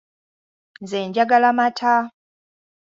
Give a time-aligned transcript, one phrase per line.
[0.83, 1.93] Nze njagala mata.